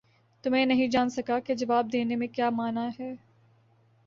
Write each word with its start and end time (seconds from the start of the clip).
تو 0.43 0.51
میں 0.51 0.65
نہیں 0.65 0.87
جان 0.87 1.09
سکا 1.09 1.39
کہ 1.39 1.55
جواب 1.55 1.91
دینے 1.93 2.15
میں 2.15 2.27
کیا 2.27 2.49
مانع 2.49 2.87
ہے؟ 2.99 3.13